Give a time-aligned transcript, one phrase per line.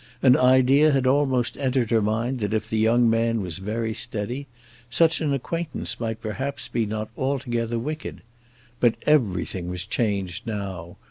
[0.23, 4.47] An idea had almost entered her mind that if the young man was very steady,
[4.89, 8.23] such an acquaintance might perhaps be not altogether wicked.
[8.79, 10.97] But everything was changed now.